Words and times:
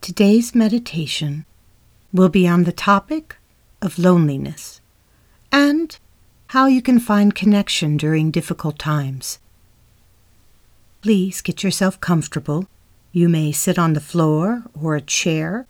Today's 0.00 0.54
meditation 0.54 1.44
will 2.10 2.30
be 2.30 2.48
on 2.48 2.64
the 2.64 2.72
topic 2.72 3.36
of 3.82 3.98
loneliness 3.98 4.80
and 5.52 5.98
how 6.48 6.64
you 6.64 6.80
can 6.80 6.98
find 6.98 7.34
connection 7.34 7.98
during 7.98 8.30
difficult 8.30 8.78
times. 8.78 9.38
Please 11.02 11.42
get 11.42 11.62
yourself 11.62 12.00
comfortable. 12.00 12.66
You 13.12 13.28
may 13.28 13.52
sit 13.52 13.78
on 13.78 13.92
the 13.92 14.00
floor 14.00 14.62
or 14.72 14.96
a 14.96 15.02
chair 15.02 15.66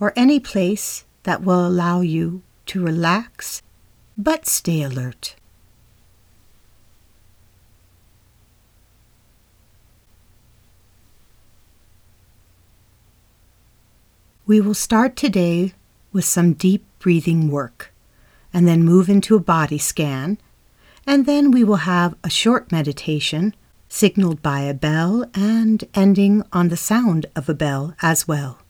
or 0.00 0.14
any 0.16 0.40
place 0.40 1.04
that 1.24 1.42
will 1.42 1.66
allow 1.66 2.00
you 2.00 2.42
to 2.66 2.82
relax 2.82 3.60
but 4.16 4.46
stay 4.46 4.80
alert. 4.82 5.36
We 14.48 14.62
will 14.62 14.72
start 14.72 15.14
today 15.14 15.74
with 16.10 16.24
some 16.24 16.54
deep 16.54 16.82
breathing 17.00 17.50
work 17.50 17.92
and 18.50 18.66
then 18.66 18.82
move 18.82 19.10
into 19.10 19.36
a 19.36 19.40
body 19.40 19.76
scan, 19.76 20.38
and 21.06 21.26
then 21.26 21.50
we 21.50 21.62
will 21.62 21.84
have 21.84 22.14
a 22.24 22.30
short 22.30 22.72
meditation 22.72 23.54
signaled 23.90 24.40
by 24.40 24.60
a 24.60 24.72
bell 24.72 25.26
and 25.34 25.84
ending 25.92 26.44
on 26.50 26.68
the 26.68 26.78
sound 26.78 27.26
of 27.36 27.50
a 27.50 27.54
bell 27.54 27.94
as 28.00 28.26
well. 28.26 28.60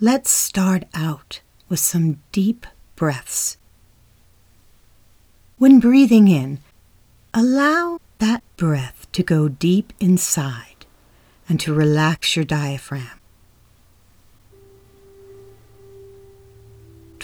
Let's 0.00 0.28
start 0.28 0.86
out 0.92 1.40
with 1.68 1.78
some 1.78 2.18
deep 2.32 2.66
breaths. 2.96 3.58
When 5.56 5.78
breathing 5.78 6.26
in, 6.26 6.58
allow 7.32 8.00
that 8.18 8.42
breath 8.56 9.06
to 9.12 9.22
go 9.22 9.46
deep 9.46 9.92
inside 10.00 10.84
and 11.48 11.60
to 11.60 11.72
relax 11.72 12.34
your 12.34 12.44
diaphragm. 12.44 13.20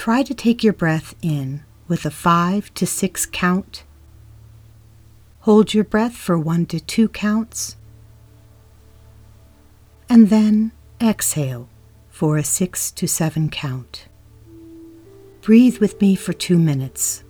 Try 0.01 0.23
to 0.23 0.33
take 0.33 0.65
your 0.65 0.73
breath 0.73 1.15
in 1.21 1.63
with 1.87 2.07
a 2.07 2.11
five 2.11 2.73
to 2.73 2.87
six 2.87 3.27
count. 3.27 3.85
Hold 5.41 5.75
your 5.75 5.85
breath 5.85 6.17
for 6.17 6.39
one 6.39 6.65
to 6.73 6.81
two 6.81 7.07
counts. 7.07 7.77
And 10.09 10.31
then 10.31 10.73
exhale 11.03 11.69
for 12.09 12.39
a 12.39 12.43
six 12.43 12.91
to 12.93 13.07
seven 13.07 13.51
count. 13.51 14.07
Breathe 15.43 15.77
with 15.81 16.01
me 16.01 16.15
for 16.17 16.33
two 16.33 16.59
minutes. 16.59 17.23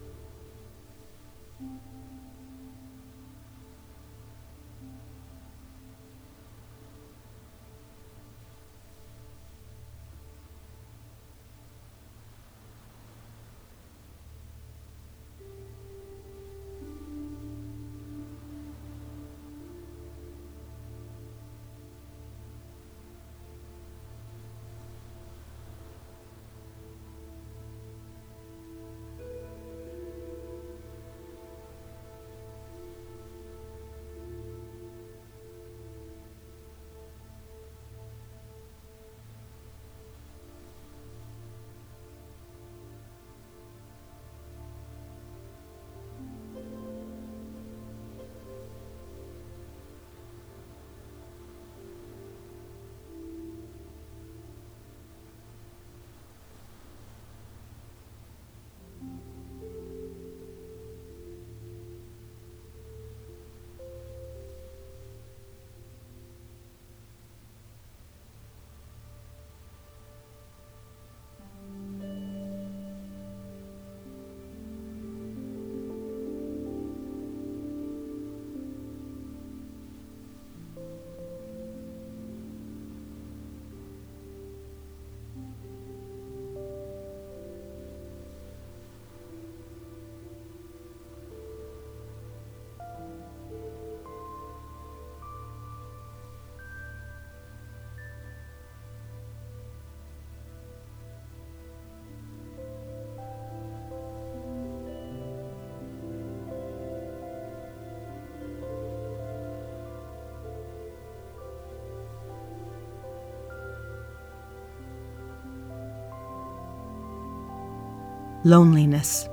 Loneliness. 118.50 119.28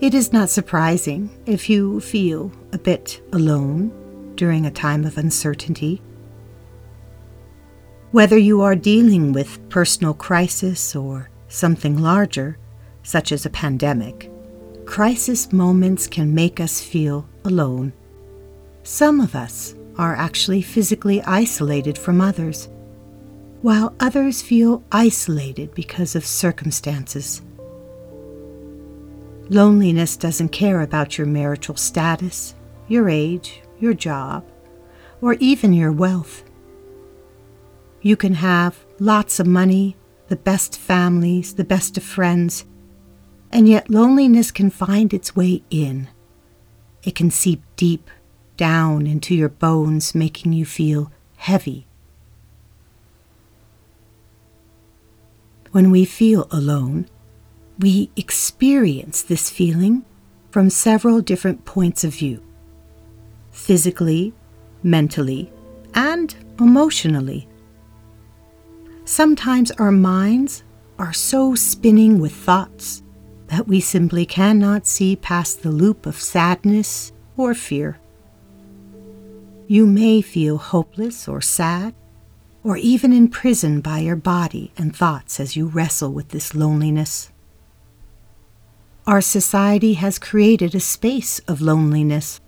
It 0.00 0.14
is 0.14 0.32
not 0.32 0.50
surprising 0.50 1.30
if 1.46 1.70
you 1.70 2.00
feel 2.00 2.50
a 2.72 2.78
bit 2.78 3.22
alone 3.32 3.92
during 4.34 4.66
a 4.66 4.70
time 4.70 5.04
of 5.04 5.16
uncertainty. 5.16 6.02
Whether 8.10 8.36
you 8.36 8.62
are 8.62 8.74
dealing 8.74 9.32
with 9.32 9.68
personal 9.68 10.14
crisis 10.14 10.96
or 10.96 11.30
something 11.48 11.98
larger, 11.98 12.58
such 13.04 13.30
as 13.30 13.46
a 13.46 13.50
pandemic, 13.50 14.30
crisis 14.84 15.52
moments 15.52 16.08
can 16.08 16.34
make 16.34 16.58
us 16.58 16.80
feel 16.80 17.28
alone. 17.44 17.92
Some 18.82 19.20
of 19.20 19.36
us 19.36 19.74
are 19.96 20.16
actually 20.16 20.62
physically 20.62 21.22
isolated 21.22 21.96
from 21.96 22.20
others, 22.20 22.68
while 23.62 23.94
others 24.00 24.42
feel 24.42 24.82
isolated 24.90 25.74
because 25.74 26.16
of 26.16 26.24
circumstances 26.24 27.42
Loneliness 29.50 30.16
doesn't 30.16 30.50
care 30.50 30.80
about 30.80 31.18
your 31.18 31.26
marital 31.26 31.74
status, 31.74 32.54
your 32.86 33.08
age, 33.08 33.62
your 33.80 33.94
job, 33.94 34.44
or 35.20 35.32
even 35.40 35.72
your 35.72 35.90
wealth. 35.90 36.44
You 38.00 38.16
can 38.16 38.34
have 38.34 38.86
lots 39.00 39.40
of 39.40 39.48
money, 39.48 39.96
the 40.28 40.36
best 40.36 40.78
families, 40.78 41.54
the 41.54 41.64
best 41.64 41.96
of 41.96 42.04
friends, 42.04 42.64
and 43.50 43.68
yet 43.68 43.90
loneliness 43.90 44.52
can 44.52 44.70
find 44.70 45.12
its 45.12 45.34
way 45.34 45.64
in. 45.68 46.08
It 47.02 47.16
can 47.16 47.32
seep 47.32 47.60
deep 47.74 48.08
down 48.56 49.04
into 49.04 49.34
your 49.34 49.48
bones, 49.48 50.14
making 50.14 50.52
you 50.52 50.64
feel 50.64 51.10
heavy. 51.38 51.88
When 55.72 55.90
we 55.90 56.04
feel 56.04 56.46
alone, 56.52 57.08
we 57.80 58.10
experience 58.14 59.22
this 59.22 59.48
feeling 59.48 60.04
from 60.50 60.68
several 60.68 61.22
different 61.22 61.64
points 61.64 62.04
of 62.04 62.14
view 62.14 62.42
physically, 63.52 64.32
mentally, 64.82 65.50
and 65.94 66.34
emotionally. 66.58 67.48
Sometimes 69.04 69.70
our 69.72 69.90
minds 69.90 70.62
are 70.98 71.12
so 71.12 71.54
spinning 71.54 72.20
with 72.20 72.32
thoughts 72.32 73.02
that 73.48 73.66
we 73.66 73.80
simply 73.80 74.24
cannot 74.24 74.86
see 74.86 75.16
past 75.16 75.62
the 75.62 75.70
loop 75.70 76.06
of 76.06 76.20
sadness 76.20 77.12
or 77.36 77.54
fear. 77.54 77.98
You 79.66 79.86
may 79.86 80.20
feel 80.22 80.58
hopeless 80.58 81.26
or 81.26 81.40
sad, 81.40 81.94
or 82.62 82.76
even 82.76 83.12
imprisoned 83.12 83.82
by 83.82 83.98
your 83.98 84.16
body 84.16 84.70
and 84.76 84.94
thoughts 84.94 85.40
as 85.40 85.56
you 85.56 85.66
wrestle 85.66 86.12
with 86.12 86.28
this 86.28 86.54
loneliness. 86.54 87.30
Our 89.10 89.20
society 89.20 89.94
has 89.94 90.20
created 90.20 90.72
a 90.72 90.78
space 90.78 91.40
of 91.48 91.60
loneliness. 91.60 92.40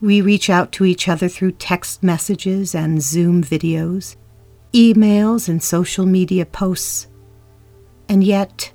We 0.00 0.20
reach 0.20 0.50
out 0.50 0.72
to 0.72 0.84
each 0.84 1.06
other 1.06 1.28
through 1.28 1.52
text 1.52 2.02
messages 2.02 2.74
and 2.74 3.00
Zoom 3.00 3.44
videos, 3.44 4.16
emails 4.72 5.48
and 5.48 5.62
social 5.62 6.04
media 6.04 6.46
posts. 6.46 7.06
And 8.08 8.24
yet, 8.24 8.72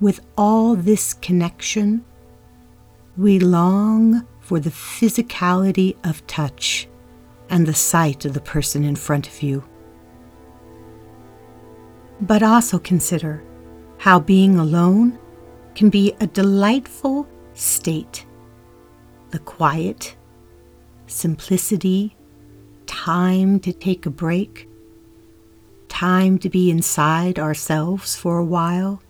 with 0.00 0.20
all 0.38 0.76
this 0.76 1.12
connection, 1.14 2.04
we 3.16 3.40
long 3.40 4.28
for 4.38 4.60
the 4.60 4.70
physicality 4.70 5.96
of 6.08 6.24
touch 6.28 6.86
and 7.48 7.66
the 7.66 7.74
sight 7.74 8.24
of 8.24 8.34
the 8.34 8.40
person 8.40 8.84
in 8.84 8.94
front 8.94 9.26
of 9.26 9.42
you. 9.42 9.64
But 12.20 12.44
also 12.44 12.78
consider 12.78 13.42
how 13.98 14.20
being 14.20 14.56
alone 14.56 15.18
can 15.80 15.88
be 15.88 16.14
a 16.20 16.26
delightful 16.26 17.26
state. 17.54 18.26
The 19.30 19.38
quiet, 19.38 20.14
simplicity, 21.06 22.14
time 22.84 23.58
to 23.60 23.72
take 23.72 24.04
a 24.04 24.10
break, 24.10 24.68
time 25.88 26.38
to 26.40 26.50
be 26.50 26.70
inside 26.70 27.38
ourselves 27.38 28.14
for 28.14 28.36
a 28.36 28.44
while. 28.44 29.00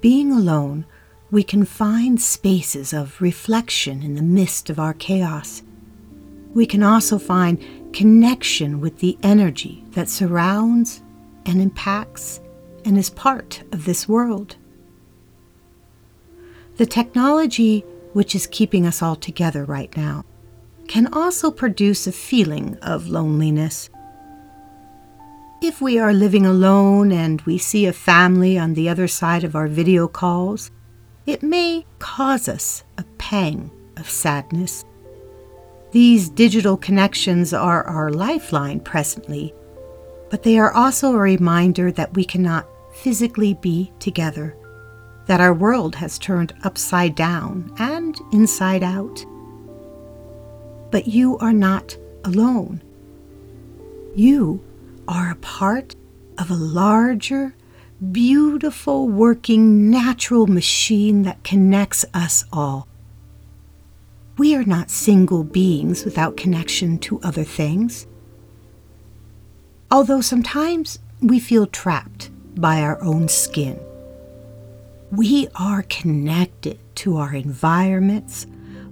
Being 0.00 0.30
alone, 0.30 0.86
we 1.32 1.42
can 1.42 1.64
find 1.64 2.22
spaces 2.22 2.92
of 2.92 3.20
reflection 3.20 4.04
in 4.04 4.14
the 4.14 4.22
midst 4.22 4.70
of 4.70 4.78
our 4.78 4.94
chaos. 4.94 5.64
We 6.54 6.64
can 6.64 6.84
also 6.84 7.18
find 7.18 7.92
connection 7.92 8.80
with 8.80 9.00
the 9.00 9.18
energy 9.20 9.84
that 9.94 10.08
surrounds 10.08 11.02
and 11.44 11.60
impacts 11.60 12.38
and 12.84 12.98
is 12.98 13.10
part 13.10 13.62
of 13.72 13.84
this 13.84 14.08
world. 14.08 14.56
The 16.76 16.86
technology 16.86 17.84
which 18.12 18.34
is 18.34 18.46
keeping 18.46 18.86
us 18.86 19.02
all 19.02 19.16
together 19.16 19.64
right 19.64 19.94
now 19.96 20.24
can 20.88 21.12
also 21.12 21.50
produce 21.50 22.06
a 22.06 22.12
feeling 22.12 22.76
of 22.82 23.08
loneliness. 23.08 23.90
If 25.62 25.80
we 25.80 25.98
are 25.98 26.12
living 26.12 26.44
alone 26.44 27.10
and 27.10 27.40
we 27.42 27.58
see 27.58 27.86
a 27.86 27.92
family 27.92 28.58
on 28.58 28.74
the 28.74 28.88
other 28.88 29.08
side 29.08 29.44
of 29.44 29.56
our 29.56 29.66
video 29.66 30.06
calls, 30.06 30.70
it 31.26 31.42
may 31.42 31.86
cause 31.98 32.48
us 32.48 32.84
a 32.98 33.04
pang 33.18 33.70
of 33.96 34.10
sadness. 34.10 34.84
These 35.92 36.28
digital 36.28 36.76
connections 36.76 37.54
are 37.54 37.84
our 37.84 38.10
lifeline 38.10 38.80
presently, 38.80 39.54
but 40.28 40.42
they 40.42 40.58
are 40.58 40.72
also 40.72 41.14
a 41.14 41.18
reminder 41.18 41.90
that 41.92 42.14
we 42.14 42.24
cannot 42.24 42.66
physically 42.94 43.54
be 43.54 43.92
together, 43.98 44.56
that 45.26 45.40
our 45.40 45.52
world 45.52 45.96
has 45.96 46.18
turned 46.18 46.54
upside 46.62 47.14
down 47.14 47.72
and 47.78 48.18
inside 48.32 48.82
out. 48.82 49.24
But 50.90 51.08
you 51.08 51.36
are 51.38 51.52
not 51.52 51.96
alone. 52.24 52.82
You 54.14 54.64
are 55.08 55.30
a 55.30 55.36
part 55.36 55.96
of 56.38 56.50
a 56.50 56.54
larger, 56.54 57.54
beautiful, 58.12 59.08
working, 59.08 59.90
natural 59.90 60.46
machine 60.46 61.22
that 61.22 61.42
connects 61.44 62.04
us 62.14 62.44
all. 62.52 62.86
We 64.36 64.54
are 64.54 64.64
not 64.64 64.90
single 64.90 65.44
beings 65.44 66.04
without 66.04 66.36
connection 66.36 66.98
to 67.00 67.20
other 67.22 67.44
things. 67.44 68.06
Although 69.90 70.20
sometimes 70.20 70.98
we 71.20 71.38
feel 71.38 71.66
trapped 71.66 72.30
by 72.54 72.80
our 72.80 73.02
own 73.02 73.28
skin, 73.28 73.78
we 75.10 75.48
are 75.54 75.82
connected 75.82 76.78
to 76.96 77.16
our 77.16 77.34
environments, 77.34 78.46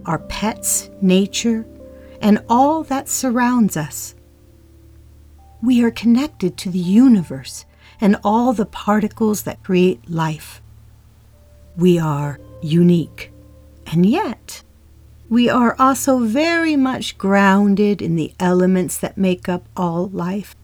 our 0.07 0.19
pets, 0.19 0.91
nature, 1.01 1.67
and 2.21 2.43
all 2.49 2.83
that 2.85 3.09
surrounds 3.09 3.77
us. 3.77 4.15
We 5.63 5.85
are 5.85 5.91
connected 5.91 6.57
to 6.59 6.71
the 6.71 6.79
universe 6.79 7.65
and 8.01 8.17
all 8.25 8.53
the 8.53 8.67
particles 8.67 9.45
that 9.45 9.63
create 9.63 10.09
life. 10.11 10.61
We 11.77 11.99
are 11.99 12.39
unique, 12.61 13.33
and 13.87 14.05
yet 14.05 14.63
we 15.29 15.49
are 15.49 15.75
also 15.79 16.19
very 16.19 16.77
much 16.77 17.17
grounded 17.17 18.03
in 18.03 18.17
the 18.17 18.35
elements 18.39 18.99
that 18.99 19.17
make 19.17 19.49
up 19.49 19.67
all 19.77 20.09
life. 20.09 20.55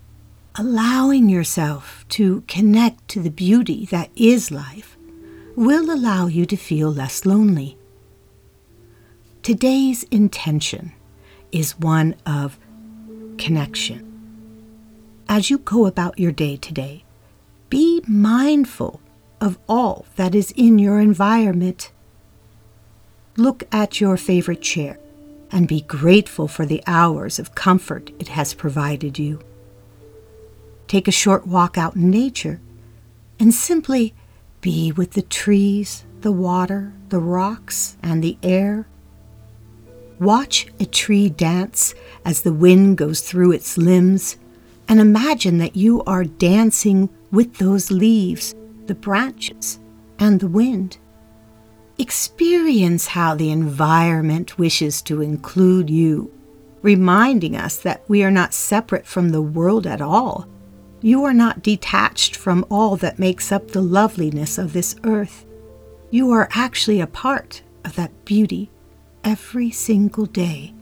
Allowing 0.61 1.29
yourself 1.29 2.05
to 2.09 2.43
connect 2.49 3.07
to 3.09 3.21
the 3.21 3.31
beauty 3.31 3.87
that 3.87 4.11
is 4.17 4.51
life 4.51 4.97
will 5.55 5.89
allow 5.89 6.27
you 6.27 6.47
to 6.47 6.57
feel 6.57 6.91
less 6.91 7.25
lonely. 7.25 7.79
Today's 9.45 10.03
intention 10.11 10.93
is 11.53 11.79
one 11.79 12.17
of 12.27 12.59
connection. 13.39 14.05
As 15.29 15.49
you 15.49 15.59
go 15.59 15.87
about 15.87 16.19
your 16.19 16.33
day 16.33 16.57
today, 16.57 17.05
be 17.71 18.03
mindful 18.09 19.01
of 19.41 19.59
all 19.69 20.07
that 20.17 20.35
is 20.35 20.53
in 20.57 20.81
your 20.81 20.99
environment 20.99 21.93
look 23.37 23.63
at 23.71 24.01
your 24.01 24.17
favorite 24.17 24.61
chair 24.61 24.99
and 25.53 25.69
be 25.69 25.83
grateful 25.83 26.49
for 26.49 26.67
the 26.67 26.83
hours 26.89 27.39
of 27.39 27.55
comfort 27.55 28.11
it 28.19 28.27
has 28.27 28.53
provided 28.53 29.17
you. 29.17 29.41
Take 30.89 31.07
a 31.07 31.13
short 31.13 31.47
walk 31.47 31.77
out 31.77 31.97
in 31.97 32.11
nature 32.11 32.61
and 33.39 33.53
simply 33.53 34.15
be 34.63 34.91
with 34.91 35.13
the 35.13 35.23
trees, 35.23 36.05
the 36.23 36.33
water, 36.33 36.95
the 37.11 37.21
rocks, 37.21 37.97
and 38.03 38.25
the 38.25 38.39
air. 38.43 38.89
Watch 40.19 40.67
a 40.81 40.87
tree 40.87 41.29
dance 41.29 41.95
as 42.25 42.41
the 42.41 42.55
wind 42.55 42.97
goes 42.97 43.21
through 43.21 43.53
its 43.53 43.77
limbs 43.77 44.39
and 44.89 44.99
imagine 44.99 45.59
that 45.59 45.77
you 45.77 46.03
are 46.05 46.25
dancing 46.25 47.11
with 47.31 47.59
those 47.59 47.91
leaves, 47.91 48.55
the 48.87 48.95
branches, 48.95 49.79
and 50.19 50.41
the 50.41 50.49
wind. 50.49 50.97
Experience 51.99 53.09
how 53.09 53.35
the 53.35 53.51
environment 53.51 54.59
wishes 54.59 55.03
to 55.03 55.21
include 55.21 55.91
you, 55.91 56.33
reminding 56.81 57.55
us 57.55 57.77
that 57.77 58.09
we 58.09 58.25
are 58.25 58.31
not 58.31 58.55
separate 58.55 59.07
from 59.07 59.29
the 59.29 59.43
world 59.43 59.87
at 59.87 60.01
all. 60.01 60.49
You 61.09 61.25
are 61.25 61.33
not 61.33 61.63
detached 61.63 62.37
from 62.37 62.67
all 62.71 62.97
that 62.97 63.19
makes 63.19 63.51
up 63.51 63.71
the 63.71 63.81
loveliness 63.81 64.59
of 64.59 64.75
this 64.75 64.95
earth. 65.05 65.47
You 66.11 66.31
are 66.33 66.51
actually 66.53 67.01
a 67.01 67.07
part 67.07 67.63
of 67.83 67.97
that 67.97 68.27
beauty 68.27 68.71
every 69.25 69.71
single 69.71 70.27
day. 70.27 70.75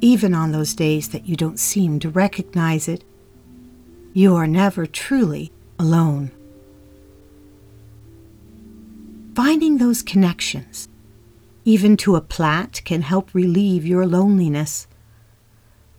Even 0.00 0.32
on 0.32 0.52
those 0.52 0.74
days 0.74 1.08
that 1.08 1.26
you 1.26 1.34
don't 1.34 1.58
seem 1.58 1.98
to 1.98 2.08
recognize 2.08 2.86
it, 2.86 3.02
you 4.12 4.36
are 4.36 4.46
never 4.46 4.86
truly 4.86 5.50
alone 5.80 6.30
finding 9.34 9.78
those 9.78 10.02
connections, 10.02 10.88
even 11.64 11.96
to 11.96 12.14
a 12.16 12.20
plant, 12.20 12.84
can 12.84 13.02
help 13.02 13.34
relieve 13.34 13.86
your 13.86 14.04
loneliness. 14.04 14.88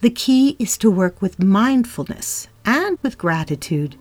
The 0.02 0.10
key 0.10 0.56
is 0.60 0.78
to 0.78 0.90
work 0.90 1.22
with 1.22 1.44
mindfulness 1.44 2.48
and 2.64 2.98
with 3.02 3.18
gratitude. 3.18 3.98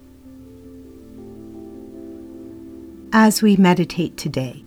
As 3.12 3.42
we 3.42 3.56
meditate 3.56 4.16
today, 4.16 4.64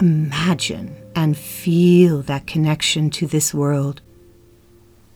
imagine 0.00 0.96
and 1.14 1.36
feel 1.36 2.22
that 2.22 2.46
connection 2.46 3.10
to 3.10 3.26
this 3.26 3.52
world. 3.52 4.00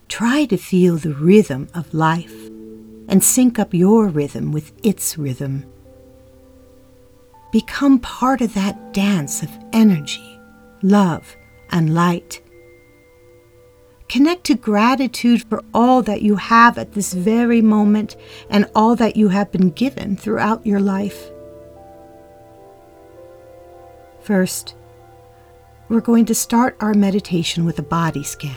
Try 0.09 0.45
to 0.45 0.59
feel 0.59 0.97
the 0.97 1.15
rhythm 1.15 1.69
of 1.73 1.95
life 1.95 2.51
and 3.09 3.25
sync 3.25 3.59
up 3.59 3.73
your 3.73 4.09
rhythm 4.09 4.53
with 4.53 4.73
its 4.85 5.17
rhythm. 5.17 5.65
Become 7.51 8.01
part 8.01 8.43
of 8.43 8.53
that 8.53 8.93
dance 8.93 9.43
of 9.43 9.51
energy, 9.73 10.39
love, 10.83 11.35
and 11.71 11.95
light. 11.95 12.43
Connect 14.09 14.45
to 14.45 14.55
gratitude 14.55 15.43
for 15.49 15.63
all 15.73 16.03
that 16.03 16.23
you 16.23 16.37
have 16.37 16.79
at 16.79 16.93
this 16.93 17.13
very 17.13 17.61
moment 17.61 18.17
and 18.49 18.71
all 18.75 18.95
that 18.97 19.17
you 19.17 19.29
have 19.29 19.51
been 19.51 19.71
given 19.71 20.17
throughout 20.17 20.65
your 20.67 20.81
life. 20.81 21.31
First, 24.21 24.75
we're 25.89 26.01
going 26.01 26.25
to 26.27 26.35
start 26.35 26.77
our 26.81 26.95
meditation 26.95 27.65
with 27.65 27.79
a 27.79 27.83
body 27.83 28.23
scan. 28.23 28.57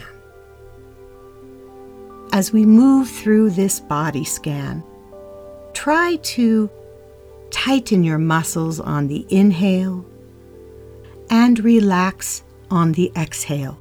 As 2.32 2.52
we 2.52 2.64
move 2.64 3.08
through 3.08 3.50
this 3.50 3.80
body 3.80 4.24
scan, 4.24 4.84
try 5.72 6.16
to 6.16 6.70
Tighten 7.50 8.04
your 8.04 8.18
muscles 8.18 8.78
on 8.78 9.08
the 9.08 9.26
inhale 9.30 10.04
and 11.30 11.58
relax 11.60 12.42
on 12.70 12.92
the 12.92 13.10
exhale. 13.16 13.78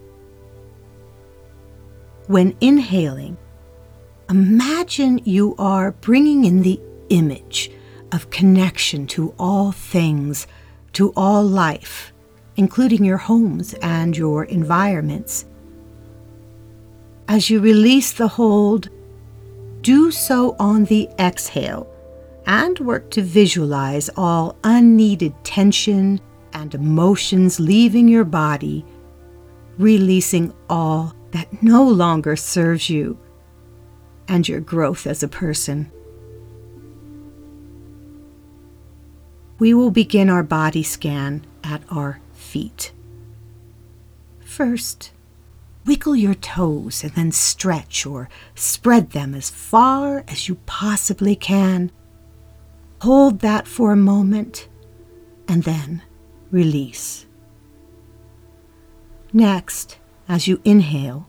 When 2.27 2.57
inhaling, 2.59 3.37
imagine 4.29 5.21
you 5.23 5.55
are 5.57 5.93
bringing 5.93 6.43
in 6.43 6.61
the 6.61 6.77
image 7.07 7.71
of 8.11 8.29
connection 8.29 9.07
to 9.07 9.33
all 9.39 9.71
things, 9.71 10.45
to 10.91 11.13
all 11.15 11.45
life, 11.45 12.11
including 12.57 13.05
your 13.05 13.17
homes 13.17 13.73
and 13.75 14.17
your 14.17 14.43
environments. 14.43 15.45
As 17.29 17.49
you 17.49 17.61
release 17.61 18.11
the 18.11 18.27
hold, 18.27 18.89
do 19.79 20.11
so 20.11 20.57
on 20.59 20.83
the 20.83 21.09
exhale 21.17 21.87
and 22.45 22.77
work 22.79 23.09
to 23.11 23.21
visualize 23.21 24.09
all 24.17 24.57
unneeded 24.65 25.33
tension 25.45 26.19
and 26.51 26.75
emotions 26.75 27.57
leaving 27.57 28.09
your 28.09 28.25
body, 28.25 28.85
releasing 29.77 30.53
all 30.69 31.13
that 31.31 31.61
no 31.61 31.83
longer 31.83 32.35
serves 32.35 32.89
you 32.89 33.17
and 34.27 34.47
your 34.47 34.59
growth 34.59 35.07
as 35.07 35.23
a 35.23 35.27
person. 35.27 35.91
We 39.59 39.73
will 39.73 39.91
begin 39.91 40.29
our 40.29 40.43
body 40.43 40.83
scan 40.83 41.45
at 41.63 41.81
our 41.89 42.19
feet. 42.33 42.91
First, 44.39 45.11
wiggle 45.85 46.15
your 46.15 46.35
toes 46.35 47.03
and 47.03 47.13
then 47.13 47.31
stretch 47.31 48.05
or 48.05 48.29
spread 48.55 49.11
them 49.11 49.33
as 49.33 49.49
far 49.49 50.23
as 50.27 50.47
you 50.47 50.55
possibly 50.65 51.35
can. 51.35 51.91
Hold 53.01 53.39
that 53.39 53.67
for 53.67 53.91
a 53.91 53.97
moment 53.97 54.67
and 55.47 55.63
then 55.63 56.03
release. 56.51 57.25
Next, 59.33 59.97
as 60.27 60.47
you 60.47 60.61
inhale, 60.63 61.27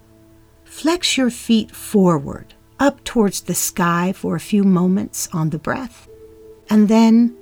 flex 0.65 1.17
your 1.17 1.31
feet 1.31 1.71
forward 1.71 2.55
up 2.79 3.03
towards 3.05 3.43
the 3.43 3.55
sky 3.55 4.13
for 4.13 4.37
a 4.37 4.41
few 4.41 4.63
moments 4.63 5.29
on 5.33 5.51
the 5.51 5.59
breath, 5.59 6.09
and 6.71 6.89
then 6.89 7.37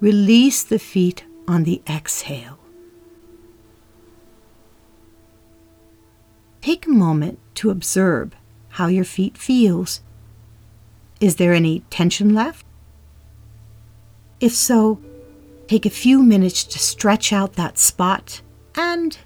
release 0.00 0.62
the 0.62 0.78
feet 0.78 1.24
on 1.46 1.64
the 1.64 1.82
exhale. 1.88 2.58
Take 6.60 6.86
a 6.86 6.90
moment 6.90 7.38
to 7.56 7.70
observe 7.70 8.32
how 8.70 8.86
your 8.86 9.04
feet 9.04 9.36
feels. 9.38 10.00
Is 11.20 11.36
there 11.36 11.52
any 11.52 11.80
tension 11.90 12.34
left? 12.34 12.64
If 14.40 14.54
so, 14.54 15.00
take 15.66 15.86
a 15.86 15.90
few 15.90 16.22
minutes 16.22 16.62
to 16.64 16.78
stretch 16.78 17.32
out 17.32 17.54
that 17.54 17.78
spot 17.78 18.42
and 18.76 19.18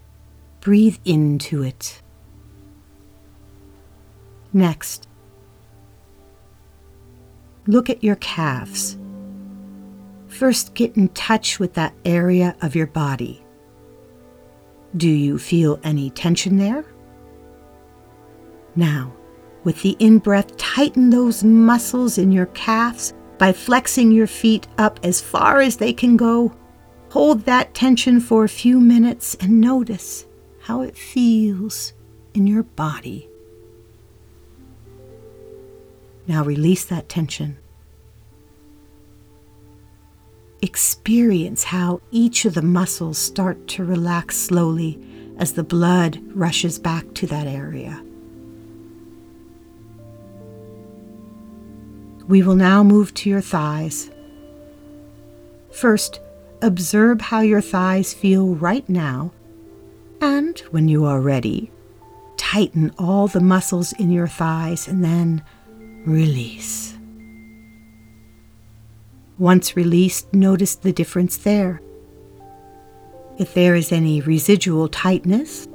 breathe 0.62 0.96
into 1.04 1.64
it. 1.64 2.00
Next, 4.52 5.08
look 7.66 7.90
at 7.90 8.04
your 8.04 8.16
calves. 8.16 8.96
First, 10.28 10.74
get 10.74 10.96
in 10.96 11.08
touch 11.08 11.58
with 11.58 11.74
that 11.74 11.94
area 12.04 12.56
of 12.62 12.76
your 12.76 12.86
body. 12.86 13.44
Do 14.96 15.08
you 15.08 15.36
feel 15.36 15.80
any 15.82 16.10
tension 16.10 16.58
there? 16.58 16.84
Now, 18.76 19.12
with 19.64 19.82
the 19.82 19.96
in 19.98 20.18
breath, 20.18 20.56
tighten 20.58 21.10
those 21.10 21.42
muscles 21.42 22.18
in 22.18 22.30
your 22.30 22.46
calves 22.46 23.14
by 23.36 23.52
flexing 23.52 24.12
your 24.12 24.28
feet 24.28 24.68
up 24.78 25.00
as 25.02 25.20
far 25.20 25.60
as 25.60 25.76
they 25.76 25.92
can 25.92 26.16
go. 26.16 26.54
Hold 27.10 27.40
that 27.46 27.74
tension 27.74 28.20
for 28.20 28.44
a 28.44 28.48
few 28.48 28.80
minutes 28.80 29.36
and 29.40 29.60
notice 29.60 30.26
how 30.62 30.82
it 30.82 30.96
feels 30.96 31.92
in 32.34 32.46
your 32.46 32.62
body. 32.62 33.28
Now 36.26 36.44
release 36.44 36.84
that 36.84 37.08
tension. 37.08 37.58
Experience 40.60 41.64
how 41.64 42.00
each 42.12 42.44
of 42.44 42.54
the 42.54 42.62
muscles 42.62 43.18
start 43.18 43.66
to 43.68 43.84
relax 43.84 44.36
slowly 44.36 45.00
as 45.36 45.54
the 45.54 45.64
blood 45.64 46.22
rushes 46.28 46.78
back 46.78 47.12
to 47.14 47.26
that 47.26 47.48
area. 47.48 48.00
We 52.28 52.44
will 52.44 52.54
now 52.54 52.84
move 52.84 53.12
to 53.14 53.28
your 53.28 53.40
thighs. 53.40 54.10
First, 55.72 56.20
observe 56.60 57.20
how 57.20 57.40
your 57.40 57.60
thighs 57.60 58.14
feel 58.14 58.54
right 58.54 58.88
now, 58.88 59.32
and 60.22 60.60
when 60.70 60.86
you 60.86 61.04
are 61.04 61.20
ready, 61.20 61.70
tighten 62.36 62.92
all 62.96 63.26
the 63.26 63.40
muscles 63.40 63.92
in 63.94 64.10
your 64.10 64.28
thighs 64.28 64.86
and 64.86 65.04
then 65.04 65.42
release. 66.06 66.96
Once 69.36 69.76
released, 69.76 70.32
notice 70.32 70.76
the 70.76 70.92
difference 70.92 71.38
there. 71.38 71.82
If 73.38 73.52
there 73.54 73.74
is 73.74 73.90
any 73.90 74.20
residual 74.20 74.88
tightness, 74.88 75.66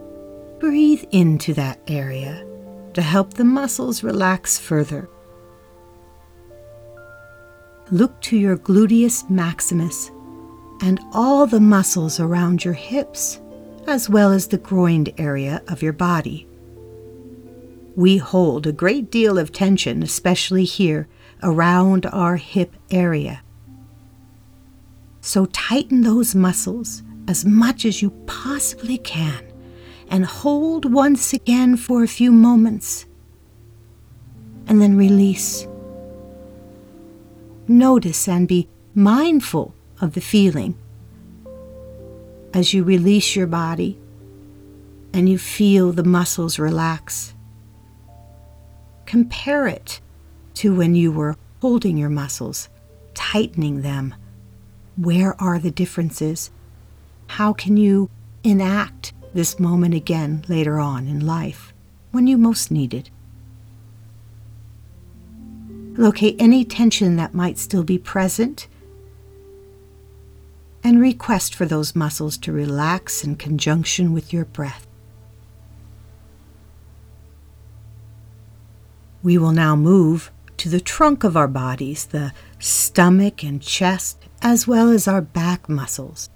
breathe 0.60 1.04
into 1.12 1.54
that 1.56 1.82
area 1.88 2.46
to 2.94 3.02
help 3.02 3.34
the 3.34 3.44
muscles 3.44 4.02
relax 4.02 4.58
further. 4.58 5.10
Look 7.92 8.22
to 8.22 8.38
your 8.38 8.58
gluteus 8.58 9.30
maximus 9.30 10.10
and 10.82 11.02
all 11.12 11.46
the 11.48 11.60
muscles 11.60 12.22
around 12.22 12.64
your 12.64 12.76
hips, 12.76 13.42
as 13.88 14.10
well 14.10 14.32
as 14.32 14.48
the 14.48 14.58
groined 14.58 15.14
area 15.18 15.64
of 15.68 15.82
your 15.82 15.94
body. 15.94 16.46
We 17.96 18.18
hold 18.18 18.68
a 18.68 18.72
great 18.72 19.10
deal 19.10 19.40
of 19.40 19.52
tension, 19.52 20.04
especially 20.04 20.66
here 20.66 21.08
around 21.42 22.06
our 22.08 22.36
hip 22.36 22.76
area. 22.92 23.42
So 25.22 25.46
tighten 25.46 26.02
those 26.02 26.36
muscles 26.36 27.02
as 27.28 27.46
much 27.46 27.86
as 27.86 28.02
you 28.02 28.12
possibly 28.28 28.98
can 28.98 29.44
and 30.10 30.26
hold 30.26 30.92
once 30.92 31.34
again 31.34 31.76
for 31.76 32.04
a 32.04 32.08
few 32.08 32.32
moments. 32.32 33.06
And 34.68 34.82
then 34.82 34.98
release 34.98 35.68
notice 37.68 38.28
and 38.28 38.48
be 38.48 38.70
mindful 38.94 39.74
of 40.00 40.14
the 40.14 40.22
feeling 40.22 40.78
as 42.58 42.74
you 42.74 42.84
release 42.84 43.36
your 43.36 43.46
body 43.46 43.96
and 45.14 45.30
you 45.30 45.38
feel 45.38 45.92
the 45.92 46.04
muscles 46.04 46.58
relax. 46.58 47.36
Compare 49.06 49.68
it 49.68 50.02
to 50.56 50.76
when 50.76 50.96
you 50.96 51.12
were 51.12 51.36
holding 51.62 51.98
your 51.98 52.10
muscles, 52.10 52.68
tightening 53.14 53.84
them. 53.84 54.16
Where 54.96 55.40
are 55.40 55.60
the 55.60 55.70
differences? 55.70 56.50
How 57.28 57.54
can 57.54 57.78
you 57.78 58.10
enact 58.44 59.14
this 59.36 59.60
moment 59.60 59.94
again 59.94 60.44
later 60.48 60.80
on 60.80 61.08
in 61.08 61.28
life 61.28 61.74
when 62.10 62.26
you 62.26 62.40
most 62.40 62.72
need 62.72 62.92
it? 62.92 63.12
Locate 65.96 66.36
any 66.40 66.66
tension 66.66 67.18
that 67.18 67.36
might 67.36 67.60
still 67.60 67.84
be 67.84 68.00
present 68.00 68.68
and 70.88 71.02
request 71.02 71.54
for 71.54 71.66
those 71.66 71.98
muscles 71.98 72.38
to 72.38 72.54
relax 72.54 73.22
in 73.22 73.36
conjunction 73.36 74.14
with 74.14 74.32
your 74.32 74.46
breath. 74.46 74.88
We 79.22 79.38
will 79.38 79.52
now 79.52 79.76
move 79.76 80.32
to 80.56 80.70
the 80.70 80.80
trunk 80.80 81.26
of 81.26 81.36
our 81.36 81.50
bodies, 81.50 82.06
the 82.06 82.32
stomach 82.58 83.44
and 83.44 83.62
chest, 83.62 84.24
as 84.42 84.66
well 84.66 84.90
as 84.90 85.10
our 85.10 85.20
back 85.20 85.68
muscles. 85.68 86.30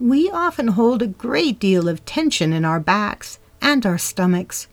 We 0.00 0.30
often 0.30 0.68
hold 0.68 1.02
a 1.02 1.06
great 1.06 1.58
deal 1.58 1.86
of 1.86 2.06
tension 2.06 2.54
in 2.54 2.64
our 2.64 2.80
backs 2.80 3.38
and 3.60 3.84
our 3.84 3.98
stomachs 3.98 4.68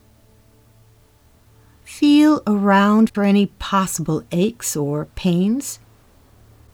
Feel 1.84 2.42
around 2.48 3.10
for 3.10 3.24
any 3.24 3.48
possible 3.48 4.24
aches 4.32 4.78
or 4.78 5.08
pains. 5.16 5.81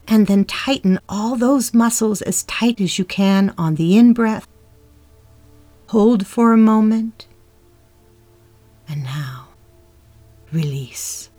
And 0.08 0.28
then 0.28 0.46
tighten 0.46 1.00
all 1.10 1.36
those 1.36 1.74
muscles 1.74 2.22
as 2.22 2.44
tight 2.44 2.80
as 2.80 2.98
you 2.98 3.06
can 3.06 3.54
on 3.58 3.76
the 3.76 3.98
in 3.98 4.14
breath. 4.14 4.48
Hold 5.88 6.26
for 6.26 6.54
a 6.54 6.58
moment. 6.58 7.28
And 8.88 9.04
now, 9.04 9.50
release. 10.52 11.30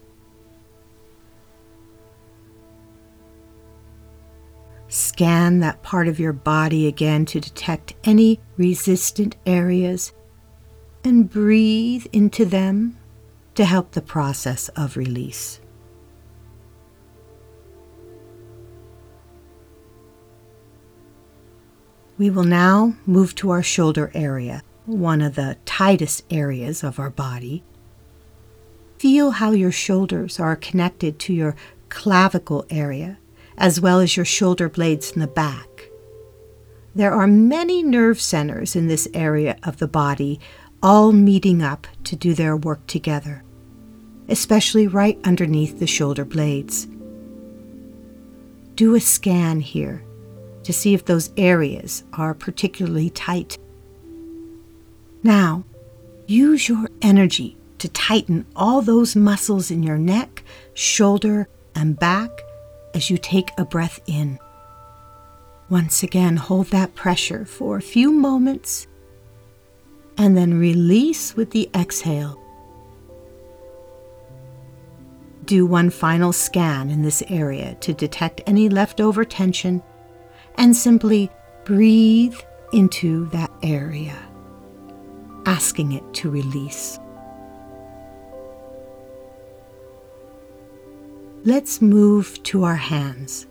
Scan 4.89 5.61
that 5.61 5.83
part 5.83 6.09
of 6.09 6.19
your 6.19 6.33
body 6.33 6.87
again 6.87 7.27
to 7.27 7.41
detect 7.41 7.95
any 8.05 8.41
resistant 8.57 9.37
areas 9.45 10.13
and 11.05 11.31
breathe 11.31 12.07
into 12.13 12.45
them 12.45 12.97
to 13.55 13.65
help 13.65 13.93
the 13.93 14.03
process 14.03 14.69
of 14.71 14.97
release. 14.97 15.61
We 22.19 22.31
will 22.31 22.45
now 22.45 22.97
move 23.07 23.37
to 23.37 23.51
our 23.51 23.63
shoulder 23.63 24.11
area, 24.13 24.65
one 24.87 25.23
of 25.23 25.37
the 25.37 25.57
tightest 25.65 26.25
areas 26.31 26.83
of 26.83 26.99
our 26.99 27.11
body. 27.11 27.63
Feel 28.99 29.31
how 29.31 29.53
your 29.53 29.71
shoulders 29.71 30.41
are 30.41 30.57
connected 30.57 31.21
to 31.21 31.33
your 31.33 31.55
clavicle 31.89 32.67
area, 32.71 33.19
as 33.57 33.81
well 33.81 34.01
as 34.01 34.17
your 34.17 34.27
shoulder 34.27 34.69
blades 34.69 35.13
in 35.13 35.21
the 35.21 35.29
back. 35.29 35.91
There 36.93 37.13
are 37.13 37.29
many 37.29 37.85
nerve 37.85 38.21
centers 38.21 38.75
in 38.75 38.89
this 38.89 39.07
area 39.15 39.57
of 39.63 39.77
the 39.77 39.87
body, 39.87 40.41
all 40.83 41.13
meeting 41.13 41.63
up 41.63 41.87
to 42.03 42.17
do 42.17 42.35
their 42.35 42.57
work 42.57 42.85
together, 42.89 43.45
especially 44.29 44.89
right 44.89 45.21
underneath 45.23 45.79
the 45.79 45.87
shoulder 45.87 46.25
blades. 46.25 46.89
Do 48.75 48.97
a 48.97 49.01
scan 49.01 49.61
here 49.61 50.03
to 50.69 50.73
see 50.75 50.93
if 50.93 51.07
those 51.07 51.31
areas 51.39 52.05
are 52.13 52.35
particularly 52.35 53.09
tight. 53.09 53.57
Now, 55.23 55.65
use 56.27 56.69
your 56.69 56.91
energy 57.01 57.57
to 57.79 57.89
tighten 57.89 58.45
all 58.55 58.83
those 58.83 59.17
muscles 59.17 59.71
in 59.71 59.83
your 59.83 59.97
neck, 59.97 60.45
shoulder, 60.75 61.49
and 61.75 61.99
back 61.99 62.43
as 62.93 63.09
you 63.09 63.17
take 63.17 63.49
a 63.57 63.65
breath 63.65 63.99
in. 64.07 64.39
Once 65.71 66.03
again, 66.03 66.37
hold 66.37 66.67
that 66.67 66.95
pressure 66.95 67.47
for 67.47 67.79
a 67.79 67.89
few 67.97 68.13
moments 68.13 68.87
and 70.19 70.37
then 70.37 70.53
release 70.53 71.35
with 71.35 71.53
the 71.53 71.71
exhale. 71.75 72.39
Do 75.47 75.65
one 75.65 75.89
final 75.89 76.35
scan 76.35 76.91
in 76.91 77.01
this 77.01 77.23
area 77.29 77.75
to 77.77 77.95
detect 77.95 78.43
any 78.47 78.69
leftover 78.69 79.25
tension 79.25 79.83
and 80.59 80.77
simply 80.77 81.31
breathe 81.65 82.37
into 82.73 83.27
that 83.27 83.51
area, 83.63 84.19
asking 85.47 85.93
it 85.93 86.05
to 86.13 86.29
release. 86.29 86.99
Let's 91.45 91.81
move 91.81 92.43
to 92.43 92.65
our 92.65 92.77
hands. 92.77 93.47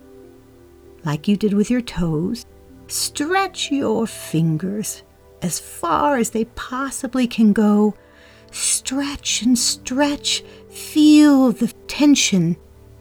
Like 1.04 1.26
you 1.26 1.36
did 1.36 1.54
with 1.54 1.70
your 1.70 1.80
toes, 1.80 2.44
stretch 2.86 3.72
your 3.72 4.06
fingers 4.06 5.02
as 5.40 5.58
far 5.58 6.18
as 6.18 6.30
they 6.30 6.44
possibly 6.44 7.26
can 7.26 7.52
go. 7.52 7.94
Stretch 8.50 9.42
and 9.42 9.58
stretch. 9.58 10.44
Feel 10.68 11.52
the 11.52 11.68
tension 11.86 12.56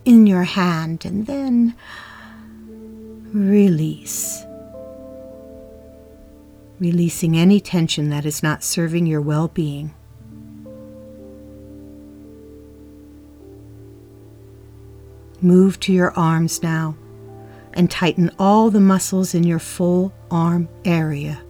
in 0.05 0.25
your 0.25 0.43
hand 0.43 1.03
and 1.03 1.25
then 1.25 1.75
release. 3.33 4.43
Releasing 6.79 7.37
any 7.37 7.59
tension 7.59 8.09
that 8.09 8.25
is 8.25 8.43
not 8.43 8.63
serving 8.63 9.05
your 9.05 9.21
well 9.21 9.47
being. 9.47 9.93
Move 15.41 15.79
to 15.81 15.93
your 15.93 16.11
arms 16.17 16.63
now 16.63 16.95
and 17.73 17.91
tighten 17.91 18.31
all 18.39 18.71
the 18.71 18.79
muscles 18.79 19.35
in 19.35 19.43
your 19.43 19.59
full 19.59 20.13
arm 20.31 20.67
area. 20.83 21.41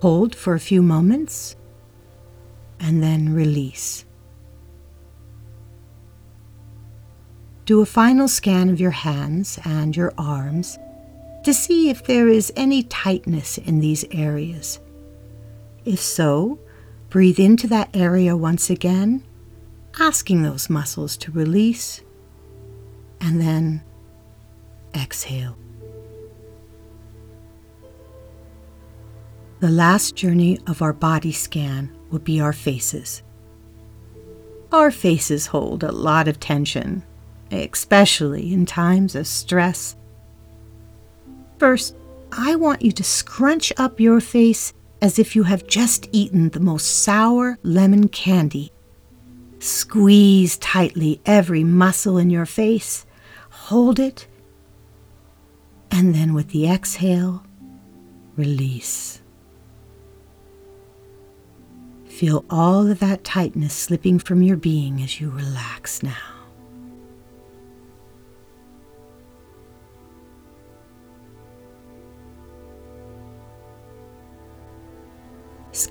Hold 0.00 0.34
for 0.34 0.54
a 0.54 0.60
few 0.60 0.82
moments 0.82 1.56
and 2.78 3.02
then 3.02 3.32
release. 3.32 4.04
Do 7.64 7.80
a 7.80 7.86
final 7.86 8.26
scan 8.28 8.70
of 8.70 8.80
your 8.80 8.90
hands 8.90 9.58
and 9.64 9.96
your 9.96 10.12
arms 10.18 10.78
to 11.44 11.54
see 11.54 11.90
if 11.90 12.04
there 12.04 12.28
is 12.28 12.52
any 12.56 12.82
tightness 12.82 13.58
in 13.58 13.80
these 13.80 14.04
areas. 14.10 14.80
If 15.84 16.00
so, 16.00 16.58
breathe 17.08 17.38
into 17.38 17.66
that 17.68 17.94
area 17.94 18.36
once 18.36 18.70
again 18.70 19.22
asking 20.00 20.42
those 20.42 20.70
muscles 20.70 21.16
to 21.18 21.32
release 21.32 22.00
and 23.20 23.40
then 23.40 23.82
exhale. 24.94 25.56
The 29.60 29.70
last 29.70 30.16
journey 30.16 30.58
of 30.66 30.82
our 30.82 30.92
body 30.92 31.30
scan 31.30 31.96
will 32.10 32.18
be 32.18 32.40
our 32.40 32.52
faces. 32.52 33.22
Our 34.72 34.90
faces 34.90 35.46
hold 35.46 35.84
a 35.84 35.92
lot 35.92 36.26
of 36.26 36.40
tension, 36.40 37.04
especially 37.52 38.52
in 38.52 38.66
times 38.66 39.14
of 39.14 39.26
stress. 39.26 39.96
First, 41.58 41.94
I 42.32 42.56
want 42.56 42.82
you 42.82 42.92
to 42.92 43.04
scrunch 43.04 43.72
up 43.76 44.00
your 44.00 44.20
face 44.20 44.72
as 45.00 45.18
if 45.18 45.36
you 45.36 45.42
have 45.42 45.66
just 45.66 46.08
eaten 46.12 46.48
the 46.48 46.60
most 46.60 47.02
sour 47.02 47.58
lemon 47.62 48.08
candy 48.08 48.72
Squeeze 49.62 50.58
tightly 50.58 51.20
every 51.24 51.62
muscle 51.62 52.18
in 52.18 52.30
your 52.30 52.46
face. 52.46 53.06
Hold 53.48 54.00
it. 54.00 54.26
And 55.88 56.16
then 56.16 56.34
with 56.34 56.48
the 56.48 56.68
exhale, 56.68 57.44
release. 58.34 59.22
Feel 62.06 62.44
all 62.50 62.90
of 62.90 62.98
that 62.98 63.22
tightness 63.22 63.72
slipping 63.72 64.18
from 64.18 64.42
your 64.42 64.56
being 64.56 65.00
as 65.00 65.20
you 65.20 65.30
relax 65.30 66.02
now. 66.02 66.31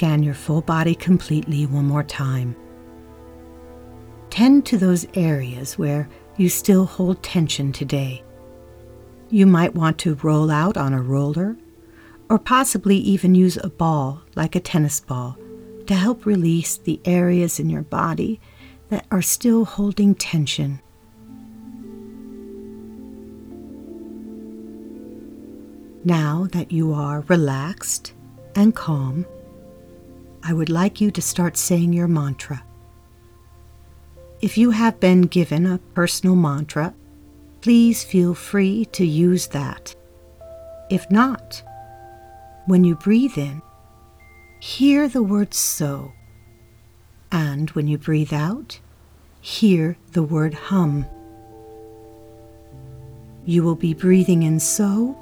Scan 0.02 0.24
your 0.24 0.34
full 0.34 0.62
body 0.62 0.96
completely 0.96 1.68
one 1.68 1.86
more 1.86 2.04
time. 2.04 2.56
Tend 4.32 4.66
to 4.66 4.76
those 4.76 5.06
areas 5.14 5.78
where 5.78 6.10
you 6.38 6.50
still 6.50 6.86
hold 6.86 7.22
tension 7.22 7.72
today. 7.72 8.24
You 9.30 9.46
might 9.46 9.76
want 9.76 10.00
to 10.00 10.16
roll 10.24 10.50
out 10.50 10.76
on 10.76 10.96
a 10.96 11.02
roller, 11.04 11.56
or 12.32 12.40
possibly 12.40 12.98
even 12.98 13.36
use 13.36 13.58
a 13.58 13.70
ball 13.70 14.24
like 14.36 14.56
a 14.56 14.60
tennis 14.60 15.00
ball 15.00 15.38
to 15.86 15.94
help 15.94 16.26
release 16.26 16.78
the 16.78 17.00
areas 17.06 17.60
in 17.60 17.70
your 17.70 17.84
body 17.84 18.42
that 18.90 19.06
are 19.12 19.22
still 19.22 19.66
holding 19.66 20.16
tension. 20.16 20.82
Now 26.04 26.48
that 26.54 26.72
you 26.72 26.92
are 26.92 27.22
relaxed 27.28 28.14
and 28.56 28.74
calm, 28.74 29.28
I 30.44 30.54
would 30.54 30.70
like 30.70 31.00
you 31.00 31.12
to 31.12 31.22
start 31.22 31.56
saying 31.58 31.94
your 31.94 32.08
mantra. 32.08 32.64
If 34.42 34.58
you 34.58 34.72
have 34.72 35.00
been 35.00 35.24
given 35.24 35.68
a 35.68 35.78
personal 35.94 36.36
mantra, 36.36 36.96
please 37.62 38.04
feel 38.04 38.34
free 38.34 38.86
to 38.86 39.06
use 39.06 39.48
that. 39.48 39.96
If 40.90 41.10
not, 41.12 41.62
when 42.66 42.84
you 42.84 42.96
breathe 42.96 43.38
in, 43.38 43.62
hear 44.60 45.08
the 45.08 45.22
word 45.22 45.54
so. 45.54 46.12
And 47.32 47.70
when 47.72 47.88
you 47.88 47.98
breathe 47.98 48.34
out, 48.34 48.80
hear 49.42 49.96
the 50.14 50.24
word 50.24 50.54
hum. 50.54 51.06
You 53.46 53.64
will 53.64 53.76
be 53.76 53.94
breathing 53.94 54.44
in 54.44 54.60
so 54.60 55.18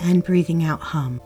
and 0.00 0.24
breathing 0.24 0.64
out 0.64 0.80
hum. 0.80 1.20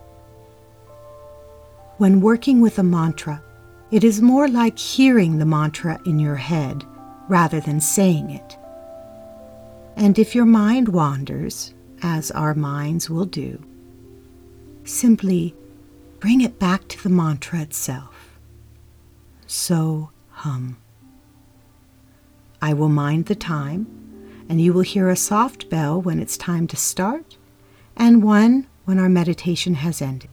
When 1.99 2.21
working 2.21 2.61
with 2.61 2.79
a 2.79 2.83
mantra, 2.83 3.43
it 3.91 4.05
is 4.05 4.21
more 4.21 4.47
like 4.47 4.79
hearing 4.79 5.37
the 5.37 5.45
mantra 5.45 5.99
in 6.05 6.17
your 6.17 6.37
head 6.37 6.85
rather 7.27 7.59
than 7.59 7.81
saying 7.81 8.29
it. 8.29 8.57
And 9.97 10.17
if 10.17 10.33
your 10.33 10.45
mind 10.45 10.87
wanders, 10.87 11.73
as 12.01 12.31
our 12.31 12.53
minds 12.53 13.09
will 13.09 13.25
do, 13.25 13.61
simply 14.85 15.53
bring 16.21 16.39
it 16.39 16.57
back 16.57 16.87
to 16.87 17.03
the 17.03 17.09
mantra 17.09 17.59
itself. 17.59 18.39
So 19.45 20.11
hum. 20.29 20.77
I 22.61 22.71
will 22.75 22.87
mind 22.87 23.25
the 23.25 23.35
time, 23.35 23.87
and 24.47 24.61
you 24.61 24.71
will 24.71 24.83
hear 24.83 25.09
a 25.09 25.17
soft 25.17 25.69
bell 25.69 26.01
when 26.01 26.21
it's 26.21 26.37
time 26.37 26.65
to 26.67 26.77
start, 26.77 27.35
and 27.97 28.23
one 28.23 28.67
when 28.85 28.99
our 28.99 29.09
meditation 29.09 29.73
has 29.73 30.01
ended. 30.01 30.29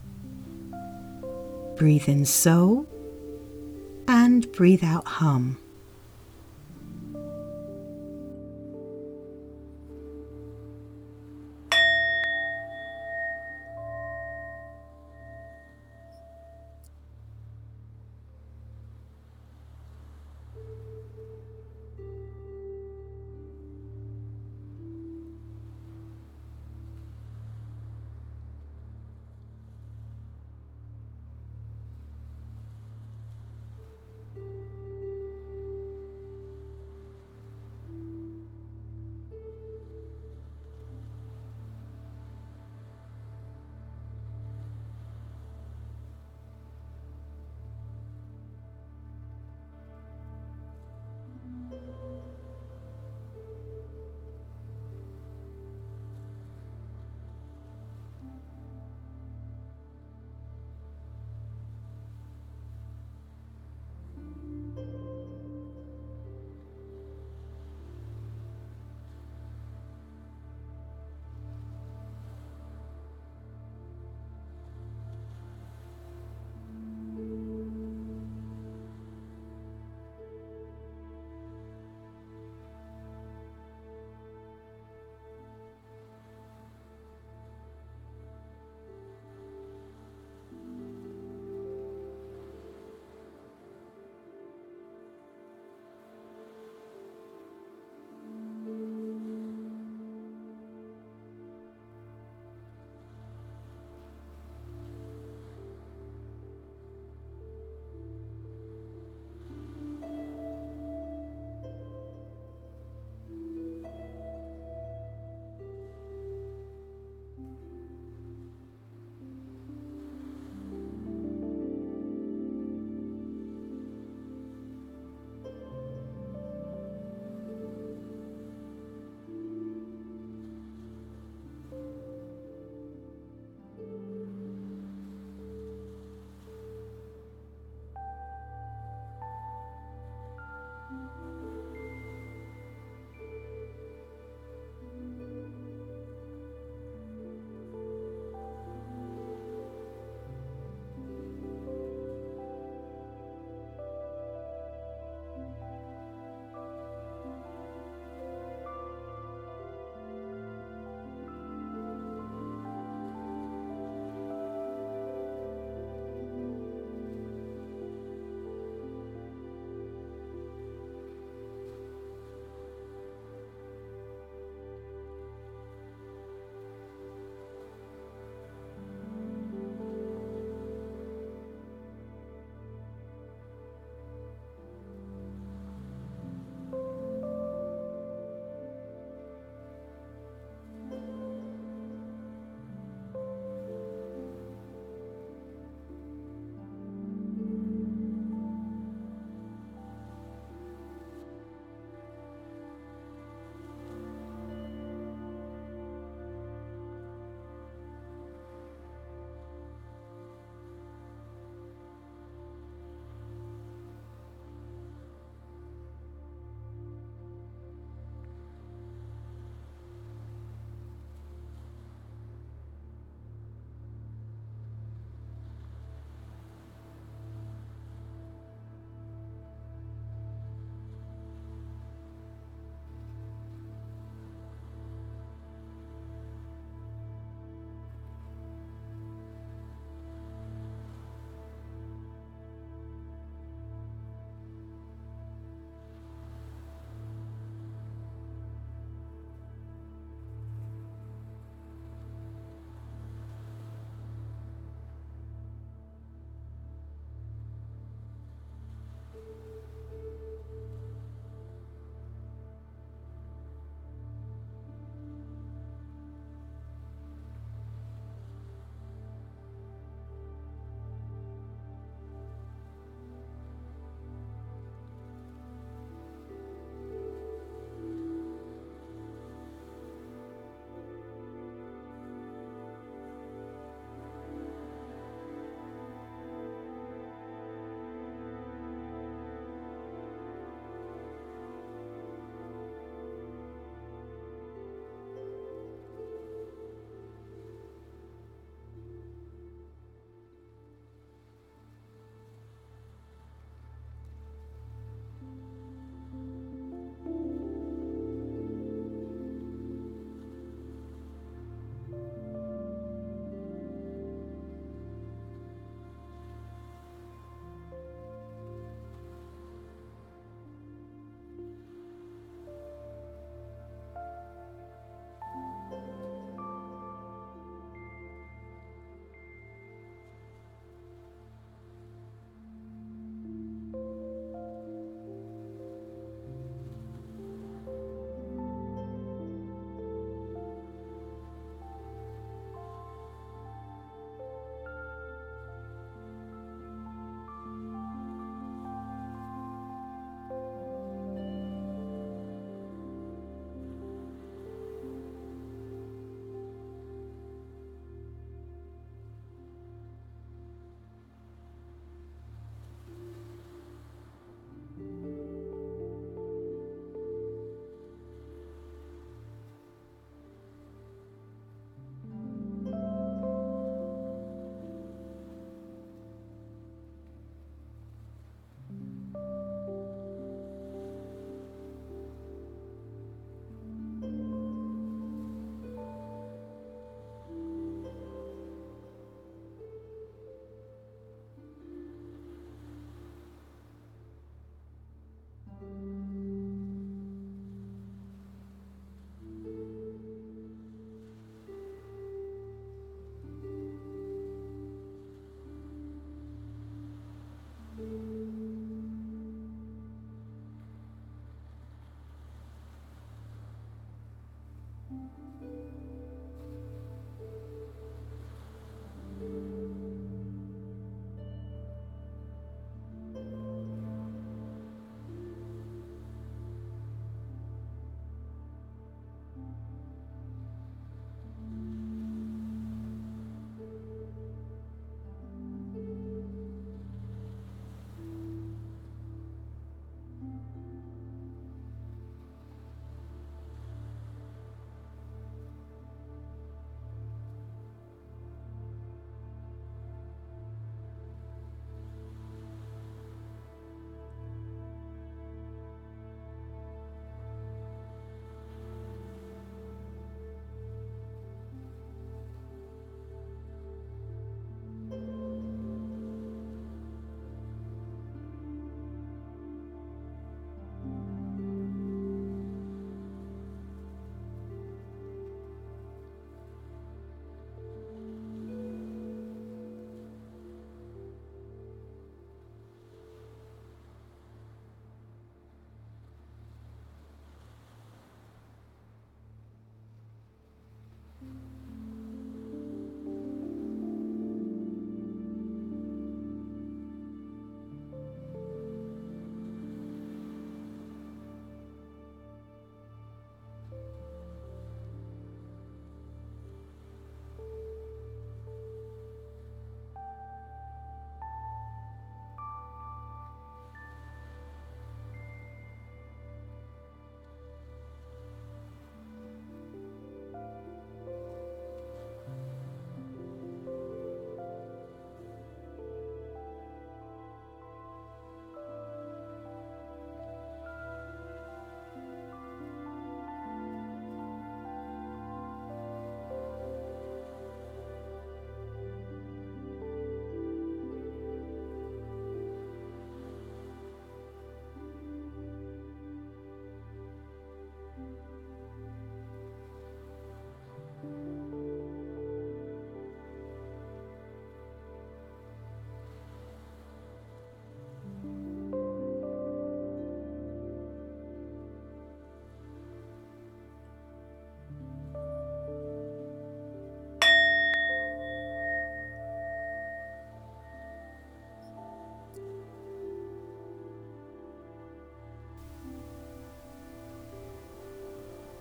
Breathe 1.77 2.09
in 2.09 2.25
so 2.25 2.87
and 4.09 4.51
breathe 4.53 4.83
out 4.83 5.07
hum. 5.07 5.59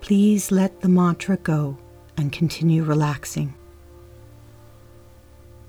Please 0.06 0.52
let 0.52 0.82
the 0.82 0.88
mantra 0.88 1.36
go 1.38 1.80
and 2.16 2.32
continue 2.32 2.84
relaxing. 2.84 3.56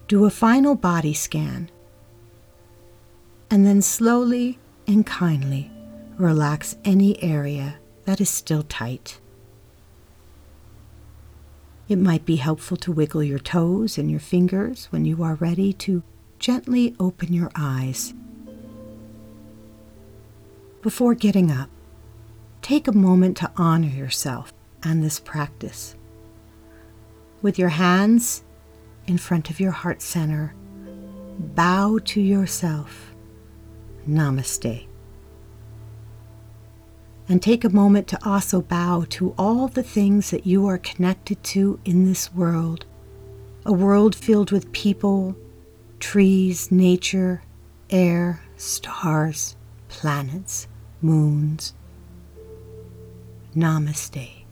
Do 0.08 0.26
a 0.26 0.30
final 0.30 0.74
body 0.74 1.14
scan 1.14 1.70
and 3.50 3.64
then 3.64 3.80
slowly 3.80 4.58
and 4.86 5.06
kindly 5.06 5.70
relax 6.18 6.76
any 6.84 7.22
area 7.22 7.76
that 8.04 8.20
is 8.20 8.28
still 8.28 8.62
tight. 8.62 9.20
It 11.88 11.96
might 11.96 12.26
be 12.26 12.36
helpful 12.36 12.76
to 12.76 12.92
wiggle 12.92 13.22
your 13.22 13.38
toes 13.38 13.96
and 13.96 14.10
your 14.10 14.20
fingers 14.20 14.84
when 14.90 15.06
you 15.06 15.22
are 15.22 15.36
ready 15.36 15.72
to 15.72 16.02
gently 16.38 16.94
open 17.00 17.32
your 17.32 17.50
eyes. 17.56 18.12
Before 20.82 21.14
getting 21.14 21.50
up, 21.50 21.70
take 22.66 22.88
a 22.88 22.92
moment 22.92 23.36
to 23.36 23.48
honor 23.56 23.86
yourself 23.86 24.52
and 24.82 25.00
this 25.00 25.20
practice. 25.20 25.94
With 27.40 27.60
your 27.60 27.68
hands 27.68 28.42
in 29.06 29.18
front 29.18 29.50
of 29.50 29.60
your 29.60 29.70
heart 29.70 30.02
center, 30.02 30.52
bow 31.38 32.00
to 32.06 32.20
yourself. 32.20 33.14
Namaste. 34.08 34.84
And 37.28 37.40
take 37.40 37.62
a 37.62 37.68
moment 37.68 38.08
to 38.08 38.18
also 38.28 38.62
bow 38.62 39.06
to 39.10 39.32
all 39.38 39.68
the 39.68 39.84
things 39.84 40.32
that 40.32 40.44
you 40.44 40.66
are 40.66 40.78
connected 40.78 41.44
to 41.44 41.78
in 41.84 42.04
this 42.04 42.34
world 42.34 42.84
a 43.64 43.72
world 43.72 44.16
filled 44.16 44.50
with 44.50 44.72
people, 44.72 45.36
trees, 46.00 46.72
nature, 46.72 47.42
air, 47.90 48.42
stars, 48.56 49.54
planets, 49.88 50.66
moons, 51.00 51.72
Namaste. 53.56 54.45